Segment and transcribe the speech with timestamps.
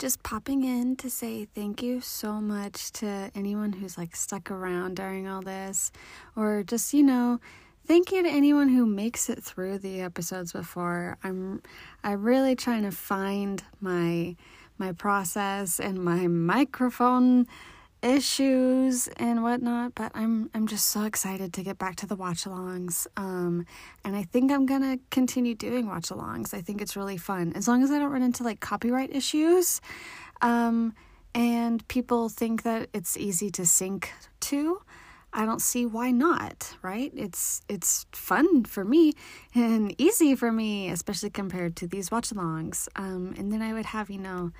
[0.00, 4.96] just popping in to say thank you so much to anyone who's like stuck around
[4.96, 5.92] during all this,
[6.34, 7.38] or just, you know,
[7.86, 11.18] thank you to anyone who makes it through the episodes before.
[11.22, 11.62] I'm
[12.02, 14.36] I'm really trying to find my
[14.78, 17.46] my process and my microphone
[18.02, 22.44] issues and whatnot, but I'm I'm just so excited to get back to the watch
[22.44, 23.06] alongs.
[23.16, 23.66] Um,
[24.04, 26.54] and I think I'm gonna continue doing watch alongs.
[26.54, 29.80] I think it's really fun as long as I don't run into like copyright issues.
[30.42, 30.94] Um,
[31.34, 34.80] and people think that it's easy to sync to.
[35.32, 37.12] I don't see why not, right?
[37.14, 39.12] It's it's fun for me
[39.54, 42.88] and easy for me, especially compared to these watch alongs.
[42.96, 44.50] Um, and then I would have, you know,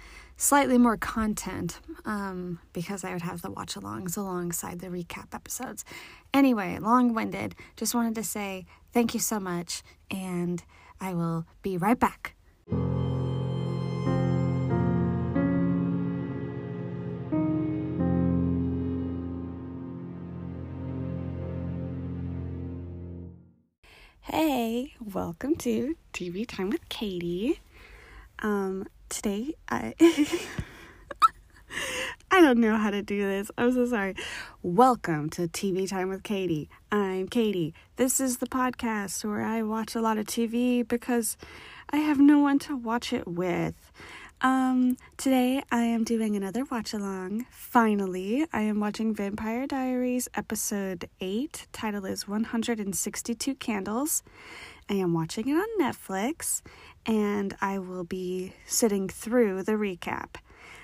[0.40, 5.84] slightly more content um, because I would have the watch alongs alongside the recap episodes.
[6.32, 8.64] Anyway, long winded, just wanted to say
[8.94, 10.64] thank you so much, and
[10.98, 12.34] I will be right back.
[24.22, 27.60] Hey, welcome to TV Time with Katie.
[28.38, 29.92] Um, today I
[32.30, 33.50] I don't know how to do this.
[33.58, 34.14] I'm so sorry.
[34.62, 36.70] Welcome to TV Time with Katie.
[36.92, 37.74] I'm Katie.
[37.96, 41.36] This is the podcast where I watch a lot of TV because
[41.90, 43.74] I have no one to watch it with.
[44.42, 47.46] Um, today I am doing another watch along.
[47.50, 51.66] Finally, I am watching Vampire Diaries episode 8.
[51.72, 54.22] Title is 162 Candles.
[54.88, 56.62] I am watching it on Netflix
[57.06, 60.36] and I will be sitting through the recap.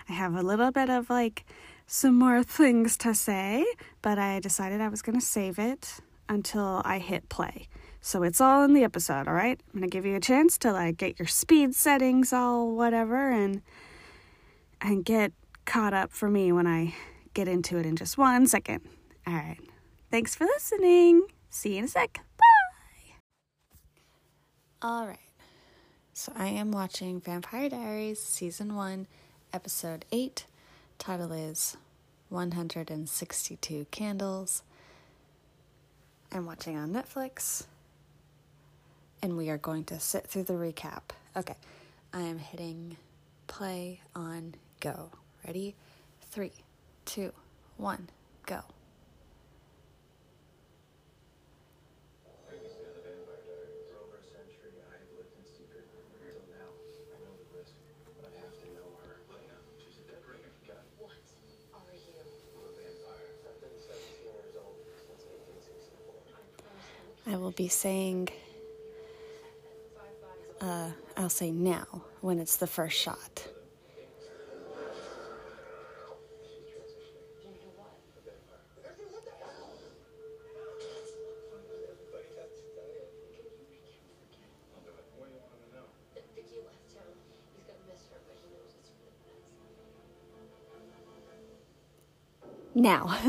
[0.08, 1.44] I have a little bit of like
[1.86, 3.66] some more things to say,
[4.02, 7.68] but I decided I was going to save it until I hit play.
[8.00, 9.60] So it's all in the episode, all right?
[9.74, 13.30] I'm going to give you a chance to like get your speed settings all whatever
[13.30, 13.62] and
[14.80, 15.32] and get
[15.64, 16.94] caught up for me when I
[17.34, 18.80] get into it in just one second.
[19.26, 19.58] All right.
[20.10, 21.26] Thanks for listening.
[21.50, 22.20] See you in a sec.
[22.38, 23.16] Bye.
[24.82, 25.25] All right.
[26.18, 29.06] So I am watching Vampire Diaries season 1,
[29.52, 30.46] episode 8.
[30.98, 31.76] Title is
[32.30, 34.62] 162 Candles.
[36.32, 37.66] I'm watching on Netflix
[39.20, 41.02] and we are going to sit through the recap.
[41.36, 41.56] Okay,
[42.14, 42.96] I am hitting
[43.46, 45.10] play on go.
[45.46, 45.74] Ready?
[46.22, 46.52] Three,
[47.04, 47.34] two,
[47.76, 48.08] one,
[48.46, 48.62] go.
[67.26, 68.28] I will be saying
[70.60, 73.48] uh, I'll say now when it's the first shot.
[92.74, 93.06] Now.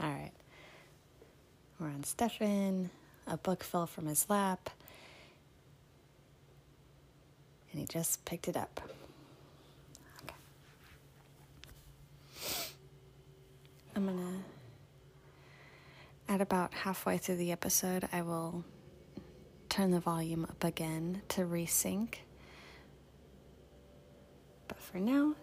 [0.00, 0.32] All right.
[1.78, 2.90] We're on Stefan.
[3.26, 4.70] A book fell from his lap,
[7.70, 8.80] and he just picked it up.
[10.24, 10.34] Okay.
[13.94, 14.38] I'm gonna,
[16.30, 18.64] at about halfway through the episode, I will
[19.68, 22.14] turn the volume up again to resync.
[24.66, 25.34] But for now,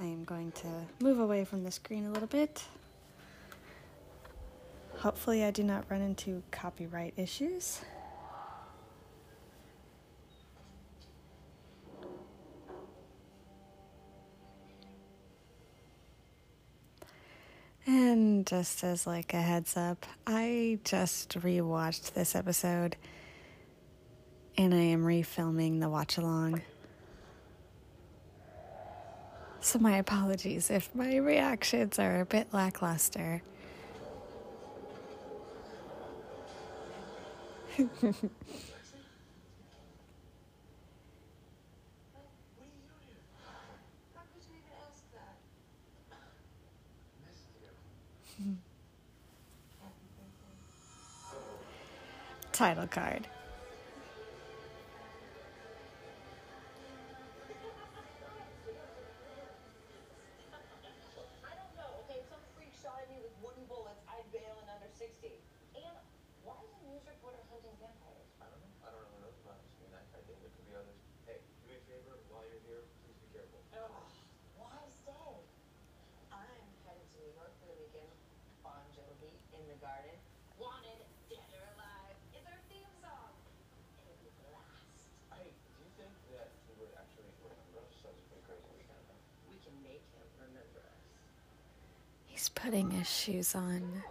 [0.00, 0.68] I am going to
[1.00, 2.64] move away from the screen a little bit.
[5.00, 7.80] Hopefully, I do not run into copyright issues.
[17.86, 22.96] And just as like a heads up, I just rewatched this episode
[24.58, 26.60] and I am refilming the watch along.
[29.60, 33.42] So my apologies if my reactions are a bit lackluster.
[52.52, 53.26] Title card.
[92.40, 94.02] He's putting his shoes on.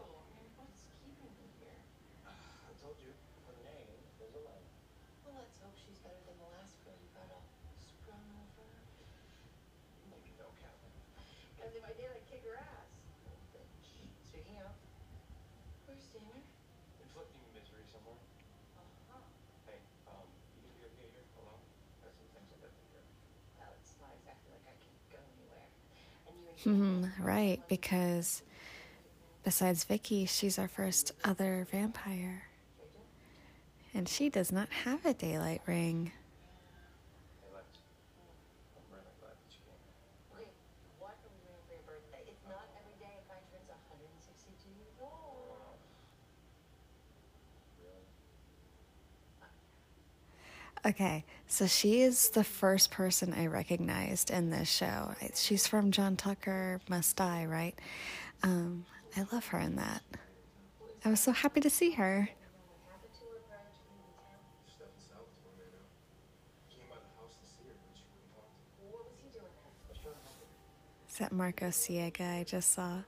[26.66, 28.44] Mm-hmm, right, because
[29.44, 32.44] besides Vicki, she's our first other vampire.
[33.94, 36.12] And she does not have a daylight ring.
[50.86, 55.14] Okay, so she is the first person I recognized in this show.
[55.36, 57.78] She's from John Tucker Must Die, right?
[58.44, 58.86] Um,
[59.18, 60.02] I love her in that.
[61.04, 62.30] I was so happy to see her.
[71.10, 73.00] Is that Marco Siega I just saw?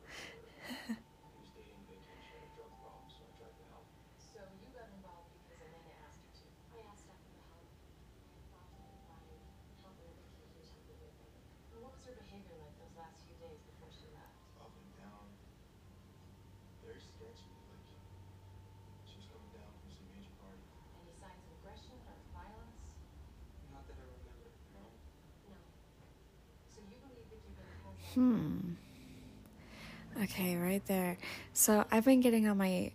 [30.21, 31.17] Okay, right there.
[31.53, 32.91] So I've been getting all my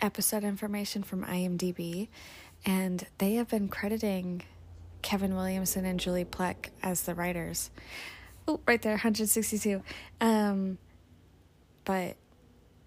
[0.00, 2.06] episode information from IMDb,
[2.64, 4.44] and they have been crediting
[5.02, 7.70] Kevin Williamson and Julie Plec as the writers.
[8.46, 9.82] Oh, right there, 162.
[10.20, 10.78] Um,
[11.84, 12.14] but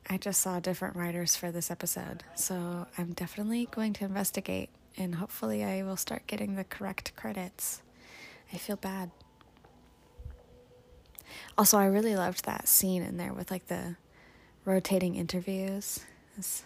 [0.09, 5.15] I just saw different writers for this episode, so I'm definitely going to investigate, and
[5.15, 7.81] hopefully, I will start getting the correct credits.
[8.53, 9.11] I feel bad.
[11.57, 13.95] Also, I really loved that scene in there with like the
[14.65, 16.01] rotating interviews.
[16.37, 16.63] It's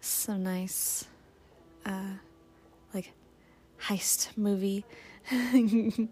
[0.00, 1.06] so nice,
[1.84, 2.14] uh,
[2.94, 3.12] like
[3.82, 4.84] heist movie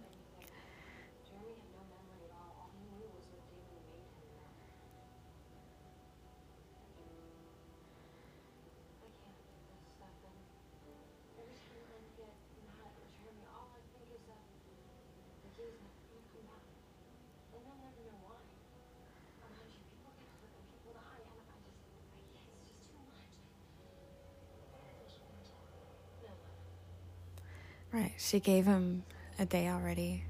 [28.27, 29.05] She gave him
[29.39, 30.25] a day already.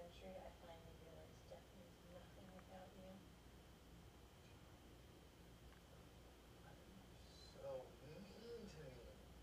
[0.00, 3.12] century, I finally realized death means nothing without you.
[7.36, 8.84] So mean to.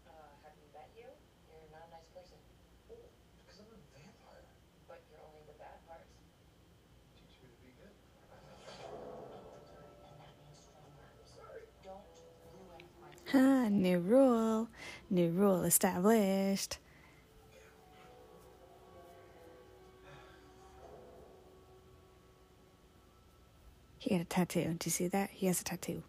[0.09, 1.05] Uh, have you met you?
[1.45, 2.41] You're not a nice person.
[2.89, 3.05] Oh,
[3.45, 4.49] because I'm a vampire.
[4.89, 6.09] But you're only the bad parts.
[7.13, 7.93] Teach me to be good.
[13.31, 14.69] Ha, new rule.
[15.09, 16.79] New rule established.
[24.07, 24.77] He had a tattoo.
[24.79, 25.31] Do you see that?
[25.31, 26.01] He has a tattoo.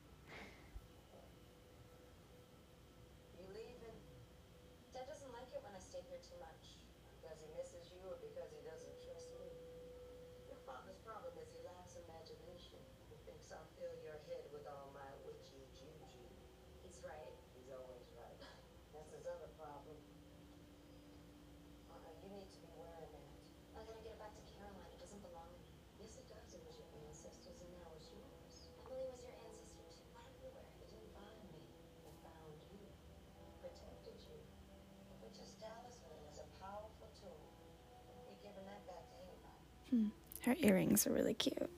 [40.42, 41.70] Her earrings are really cute.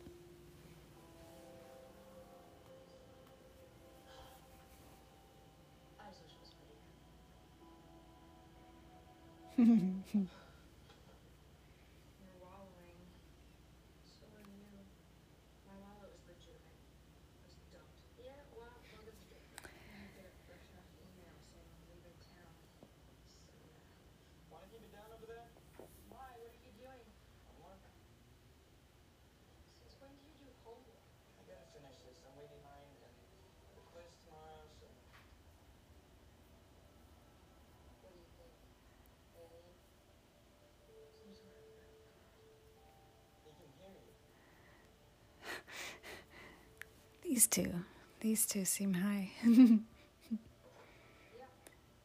[47.40, 47.72] these two,
[48.20, 49.30] these two seem high.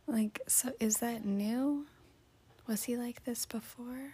[0.08, 1.88] like, so is that new?
[2.68, 4.14] Was he like this before?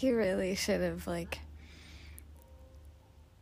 [0.00, 1.40] he really should have like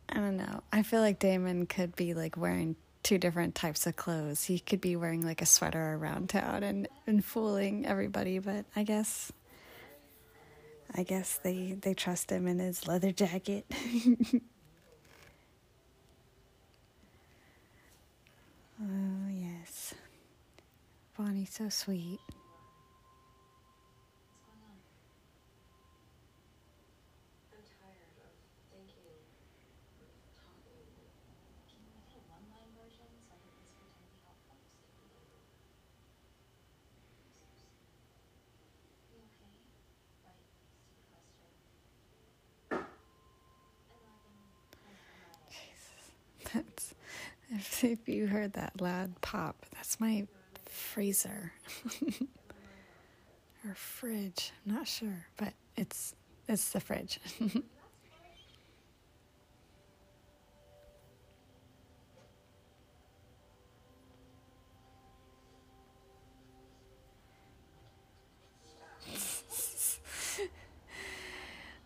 [0.09, 0.61] I don't know.
[0.73, 4.43] I feel like Damon could be like wearing two different types of clothes.
[4.43, 8.83] He could be wearing like a sweater around town and, and fooling everybody, but I
[8.83, 9.31] guess
[10.95, 13.65] I guess they they trust him in his leather jacket.
[18.81, 19.93] oh yes.
[21.17, 22.19] Bonnie's so sweet.
[47.89, 50.27] if you heard that loud pop, that's my
[50.65, 51.51] freezer
[53.67, 54.51] or fridge.
[54.65, 56.13] I'm not sure, but it's
[56.47, 57.19] it's the fridge.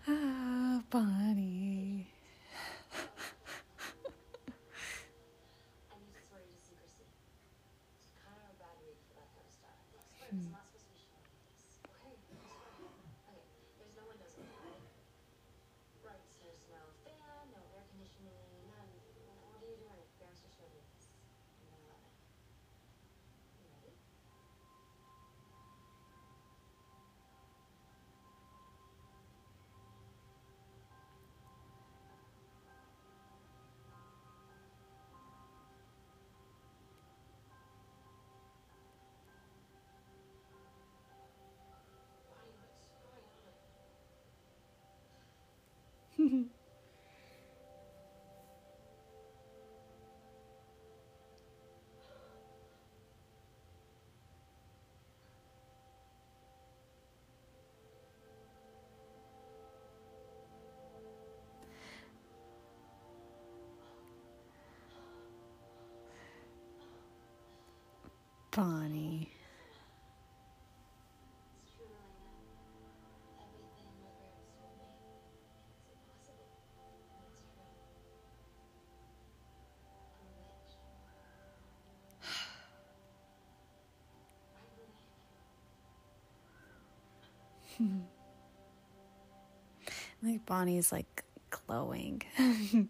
[0.05, 1.42] Ah, Bonnie.
[68.55, 69.32] Bonnie.
[90.23, 92.21] like Bonnie's like glowing.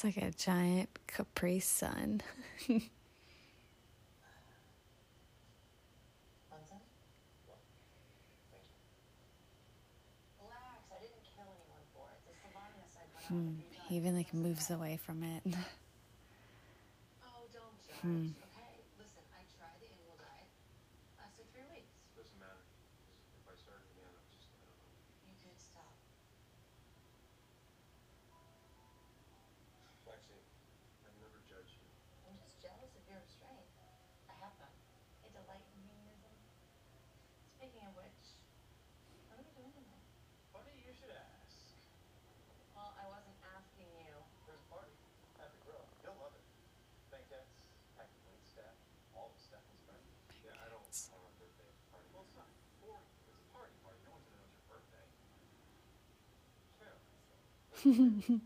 [0.00, 2.20] It's like a giant Capri Sun.
[13.28, 13.54] hmm.
[13.88, 15.42] He even like moves away from it.
[18.02, 18.28] hmm.
[18.28, 18.47] Oh,
[57.84, 58.40] 哼哼哼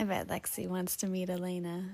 [0.00, 1.84] I bet Lexi wants to meet Elena.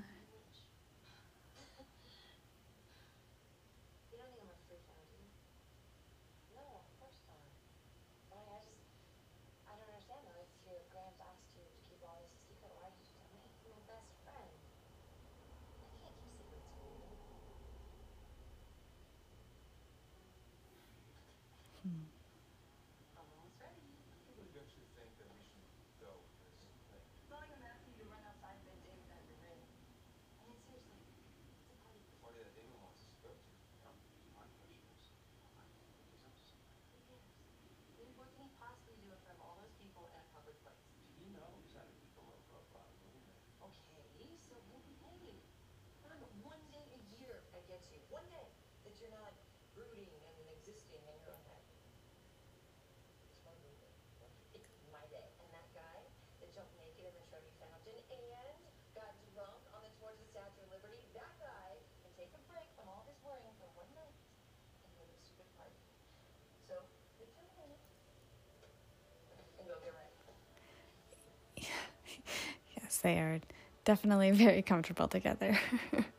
[73.07, 73.41] they are
[73.85, 75.59] definitely very comfortable together.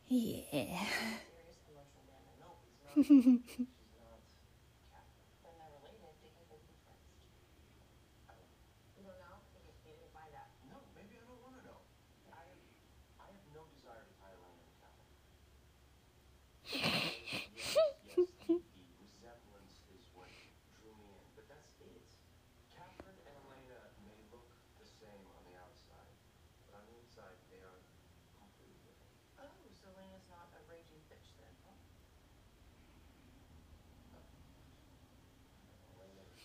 [0.08, 0.84] yeah.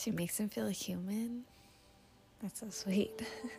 [0.00, 1.44] She makes him feel human.
[2.40, 3.22] That's so sweet.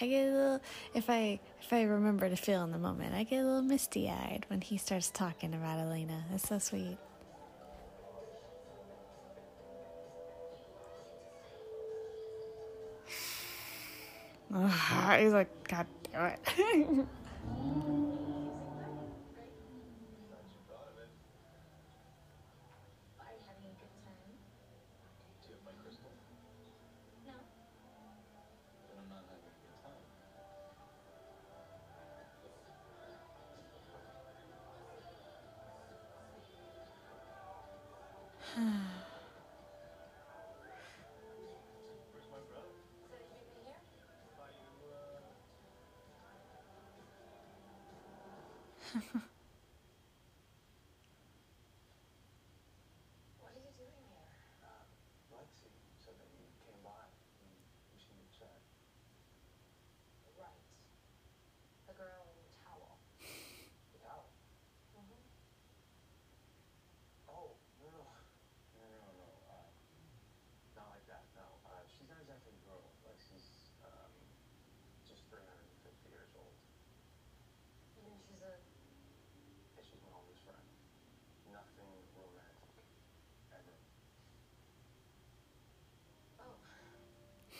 [0.00, 0.60] I get a little
[0.94, 4.08] if I if I remember to feel in the moment, I get a little misty
[4.08, 6.26] eyed when he starts talking about Elena.
[6.30, 6.96] That's so sweet.
[14.54, 17.06] Ugh, he's like, God damn it.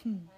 [0.02, 0.37] Hmm.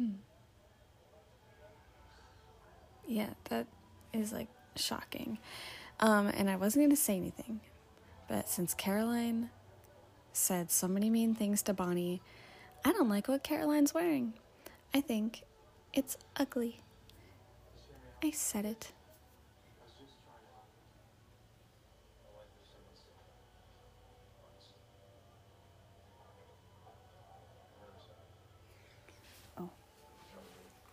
[0.00, 0.12] Hmm.
[3.06, 3.66] Yeah, that
[4.14, 5.38] is like shocking.
[5.98, 7.60] Um, and I wasn't going to say anything,
[8.28, 9.50] but since Caroline
[10.32, 12.22] said so many mean things to Bonnie,
[12.82, 14.32] I don't like what Caroline's wearing.
[14.94, 15.42] I think
[15.92, 16.80] it's ugly.
[18.24, 18.92] I said it.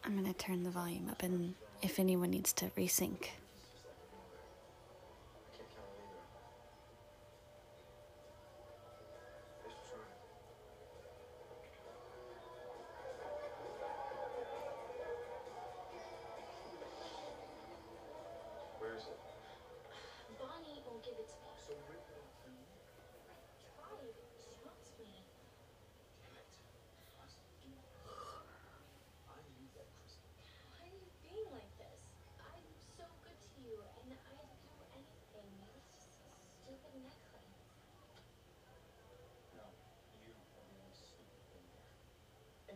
[0.08, 3.28] I'm going to turn the volume up, and if anyone needs to resync,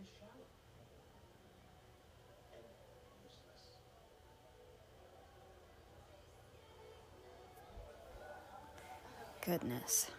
[0.02, 0.50] and shallow.
[9.46, 10.10] Goodness.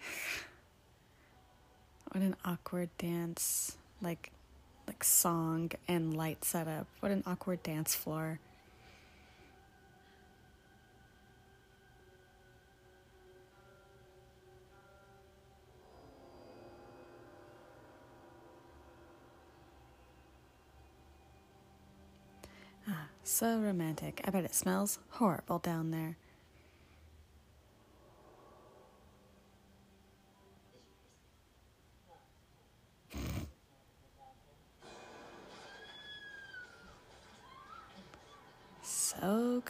[2.12, 3.76] what an awkward dance.
[4.02, 4.30] Like,
[5.04, 6.86] song and light setup.
[7.00, 8.40] What an awkward dance floor.
[22.88, 24.20] Ah, so romantic.
[24.24, 26.16] I bet it smells horrible down there.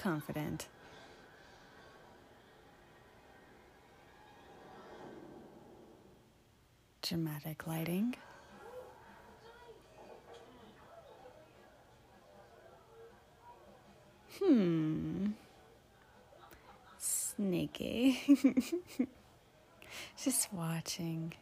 [0.05, 0.69] confident.
[7.01, 8.14] Dramatic lighting.
[14.38, 15.29] Hmm.
[16.99, 18.21] Sneaky.
[20.23, 21.33] Just watching.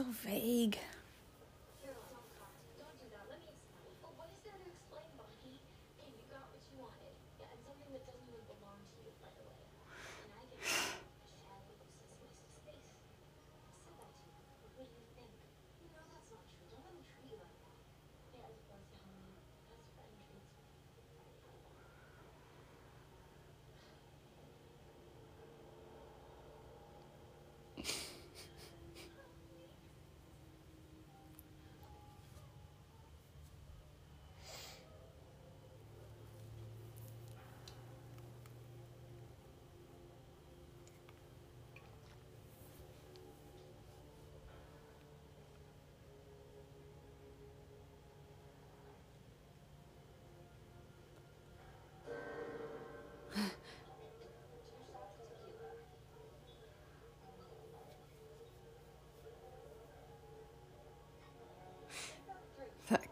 [0.00, 0.78] so vague.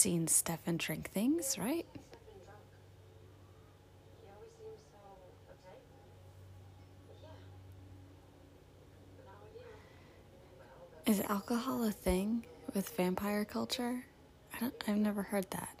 [0.00, 1.84] seen Stefan drink things, right?
[11.04, 14.06] Is alcohol a thing with vampire culture?
[14.54, 15.79] I don't, I've never heard that.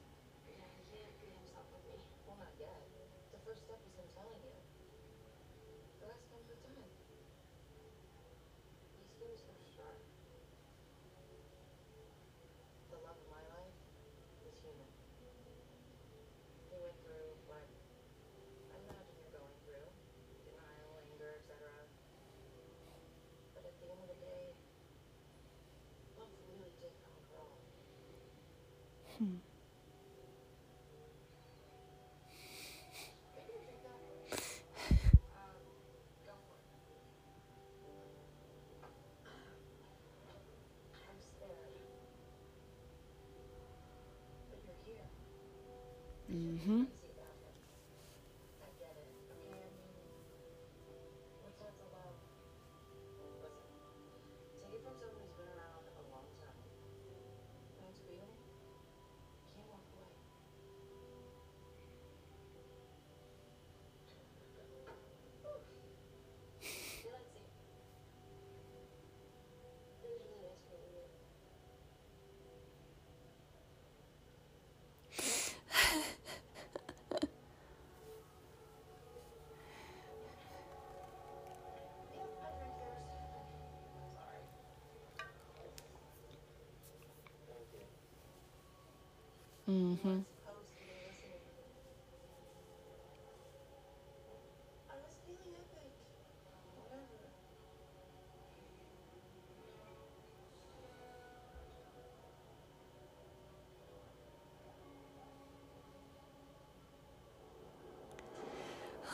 [89.70, 90.20] Mm-hmm.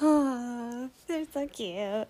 [0.01, 2.09] Oh, they're so cute.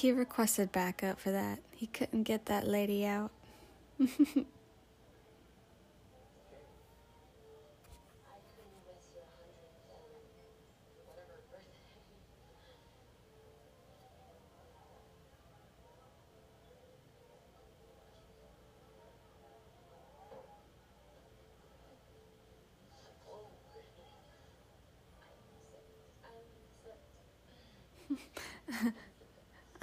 [0.00, 1.58] he requested backup for that.
[1.72, 3.30] He couldn't get that lady out.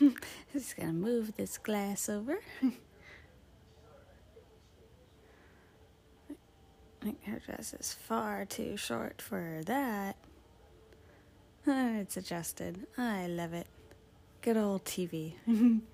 [0.52, 2.38] Just gonna move this glass over.
[7.26, 10.16] Her dress is far too short for that.
[11.66, 12.86] it's adjusted.
[12.96, 13.66] I love it.
[14.40, 15.34] Good old TV.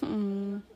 [0.00, 0.58] Hmm.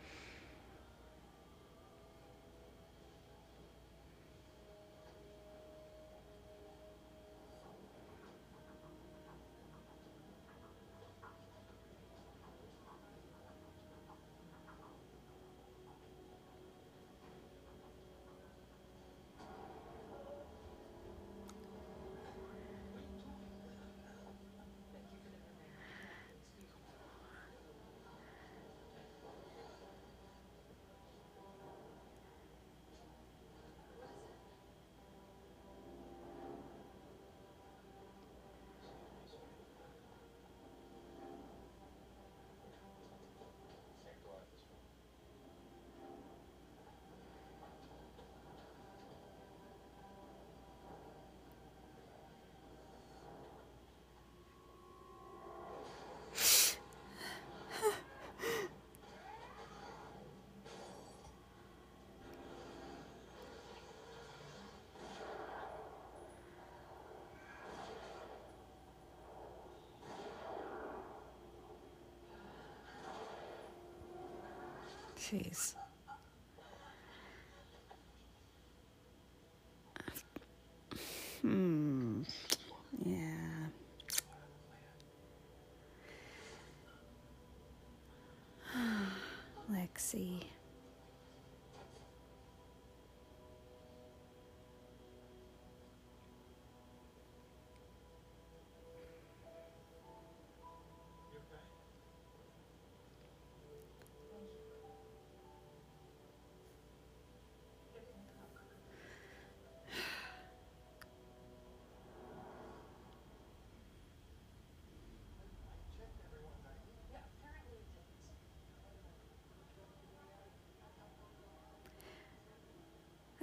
[75.31, 75.75] Jeez.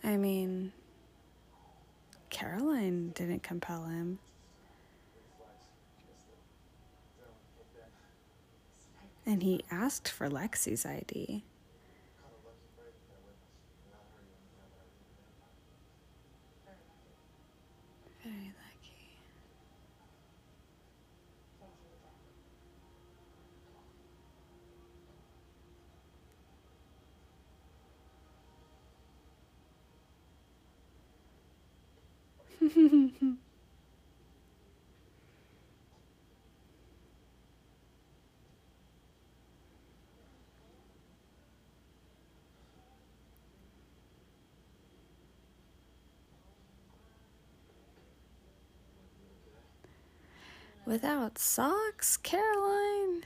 [0.04, 0.74] I mean,
[2.30, 4.20] Caroline didn't compel him.
[9.26, 11.44] And he asked for Lexi's ID.
[50.86, 53.24] Without socks, Caroline?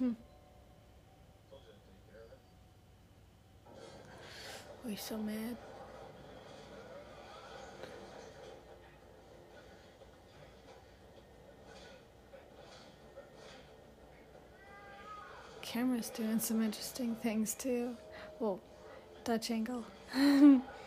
[0.00, 0.12] Hmm.
[4.82, 5.58] We're so mad.
[15.60, 17.94] Camera's doing some interesting things too.
[18.38, 18.58] Well,
[19.24, 19.84] Dutch angle.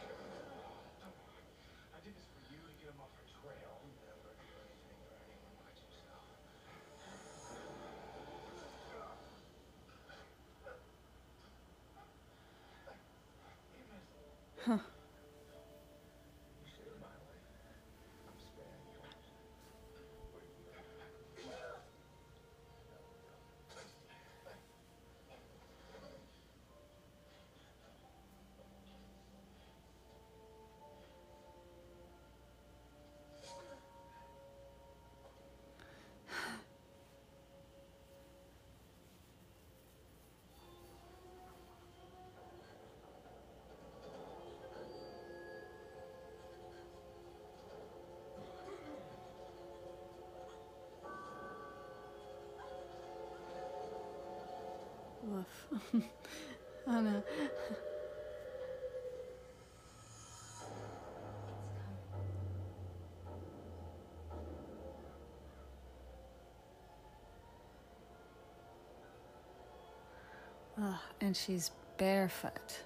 [70.83, 72.81] Ugh, and she's barefoot.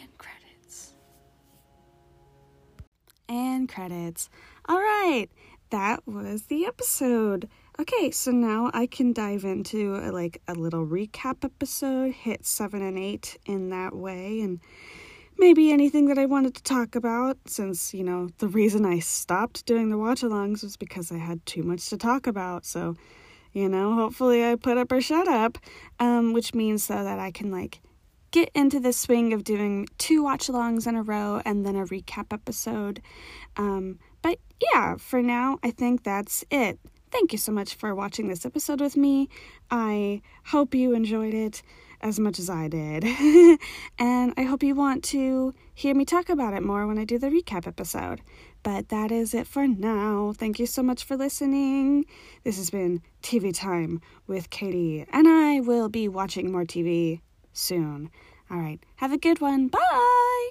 [0.00, 0.94] And credits.
[3.28, 4.30] And credits.
[4.68, 5.26] All right,
[5.70, 7.48] that was the episode.
[7.80, 12.82] Okay, so now I can dive into a, like a little recap episode, hit seven
[12.82, 14.60] and eight in that way, and
[15.40, 17.38] maybe anything that I wanted to talk about.
[17.46, 21.44] Since you know the reason I stopped doing the watch alongs was because I had
[21.46, 22.64] too much to talk about.
[22.64, 22.94] So,
[23.52, 25.58] you know, hopefully I put up or shut up,
[25.98, 27.80] um, which means though that I can like
[28.30, 31.86] get into the swing of doing two watch alongs in a row and then a
[31.86, 33.02] recap episode.
[33.56, 34.38] Um, but
[34.72, 36.78] yeah, for now, I think that's it.
[37.10, 39.28] Thank you so much for watching this episode with me.
[39.70, 41.62] I hope you enjoyed it
[42.00, 43.04] as much as I did.
[43.98, 47.18] and I hope you want to hear me talk about it more when I do
[47.18, 48.20] the recap episode.
[48.62, 50.34] But that is it for now.
[50.36, 52.04] Thank you so much for listening.
[52.44, 57.20] This has been TV Time with Katie, and I will be watching more TV
[57.52, 58.10] soon.
[58.50, 59.68] All right, have a good one.
[59.68, 60.50] Bye.